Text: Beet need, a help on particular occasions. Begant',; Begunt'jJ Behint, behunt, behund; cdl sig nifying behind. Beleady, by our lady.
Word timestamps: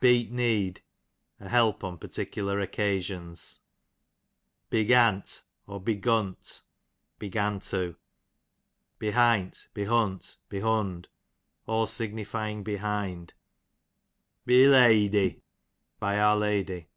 Beet 0.00 0.32
need, 0.32 0.82
a 1.38 1.48
help 1.48 1.84
on 1.84 1.98
particular 1.98 2.58
occasions. 2.58 3.60
Begant',; 4.70 5.44
Begunt'jJ 5.68 6.58
Behint, 7.20 7.94
behunt, 8.98 9.68
behund; 10.50 11.06
cdl 11.68 11.88
sig 11.88 12.12
nifying 12.12 12.64
behind. 12.64 13.34
Beleady, 14.44 15.42
by 16.00 16.18
our 16.18 16.36
lady. 16.36 16.88